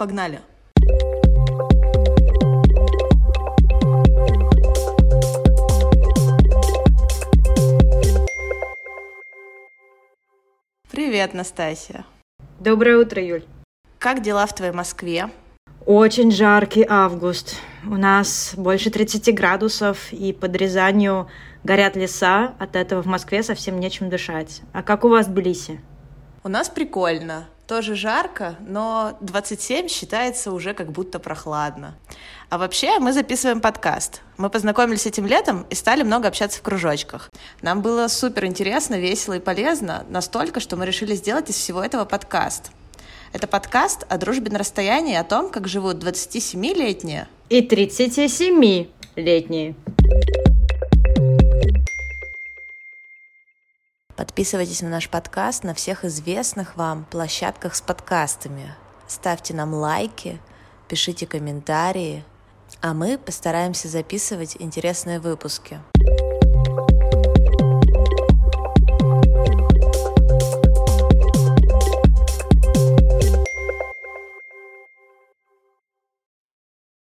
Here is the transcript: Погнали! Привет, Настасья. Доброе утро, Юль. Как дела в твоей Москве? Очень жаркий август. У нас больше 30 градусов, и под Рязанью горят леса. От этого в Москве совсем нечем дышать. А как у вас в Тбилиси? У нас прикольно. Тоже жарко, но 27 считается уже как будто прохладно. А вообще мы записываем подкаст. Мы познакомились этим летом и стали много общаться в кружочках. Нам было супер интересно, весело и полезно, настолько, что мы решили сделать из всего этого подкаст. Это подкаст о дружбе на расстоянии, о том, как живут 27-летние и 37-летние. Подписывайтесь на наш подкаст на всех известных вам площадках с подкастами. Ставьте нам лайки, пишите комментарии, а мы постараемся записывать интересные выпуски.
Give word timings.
Погнали! 0.00 0.40
Привет, 10.90 11.34
Настасья. 11.34 12.06
Доброе 12.60 12.96
утро, 12.96 13.22
Юль. 13.22 13.44
Как 13.98 14.22
дела 14.22 14.46
в 14.46 14.54
твоей 14.54 14.72
Москве? 14.72 15.28
Очень 15.84 16.30
жаркий 16.30 16.86
август. 16.88 17.56
У 17.84 17.96
нас 17.96 18.54
больше 18.56 18.88
30 18.88 19.34
градусов, 19.34 20.10
и 20.14 20.32
под 20.32 20.56
Рязанью 20.56 21.28
горят 21.62 21.94
леса. 21.96 22.54
От 22.58 22.74
этого 22.74 23.02
в 23.02 23.06
Москве 23.06 23.42
совсем 23.42 23.78
нечем 23.78 24.08
дышать. 24.08 24.62
А 24.72 24.82
как 24.82 25.04
у 25.04 25.10
вас 25.10 25.26
в 25.26 25.32
Тбилиси? 25.34 25.78
У 26.42 26.48
нас 26.48 26.70
прикольно. 26.70 27.48
Тоже 27.70 27.94
жарко, 27.94 28.56
но 28.66 29.16
27 29.20 29.86
считается 29.86 30.50
уже 30.50 30.74
как 30.74 30.90
будто 30.90 31.20
прохладно. 31.20 31.96
А 32.48 32.58
вообще 32.58 32.98
мы 32.98 33.12
записываем 33.12 33.60
подкаст. 33.60 34.22
Мы 34.38 34.50
познакомились 34.50 35.06
этим 35.06 35.24
летом 35.24 35.64
и 35.70 35.76
стали 35.76 36.02
много 36.02 36.26
общаться 36.26 36.58
в 36.58 36.62
кружочках. 36.62 37.30
Нам 37.62 37.80
было 37.80 38.08
супер 38.08 38.46
интересно, 38.46 38.98
весело 38.98 39.34
и 39.34 39.38
полезно, 39.38 40.04
настолько, 40.08 40.58
что 40.58 40.76
мы 40.76 40.84
решили 40.84 41.14
сделать 41.14 41.48
из 41.48 41.54
всего 41.54 41.80
этого 41.80 42.04
подкаст. 42.04 42.72
Это 43.32 43.46
подкаст 43.46 44.04
о 44.08 44.18
дружбе 44.18 44.50
на 44.50 44.58
расстоянии, 44.58 45.14
о 45.14 45.22
том, 45.22 45.48
как 45.48 45.68
живут 45.68 46.02
27-летние 46.02 47.28
и 47.50 47.64
37-летние. 47.64 49.76
Подписывайтесь 54.16 54.82
на 54.82 54.88
наш 54.88 55.08
подкаст 55.08 55.64
на 55.64 55.74
всех 55.74 56.04
известных 56.04 56.76
вам 56.76 57.04
площадках 57.10 57.74
с 57.74 57.80
подкастами. 57.80 58.74
Ставьте 59.06 59.54
нам 59.54 59.74
лайки, 59.74 60.40
пишите 60.88 61.26
комментарии, 61.26 62.24
а 62.80 62.94
мы 62.94 63.18
постараемся 63.18 63.88
записывать 63.88 64.56
интересные 64.58 65.20
выпуски. 65.20 65.80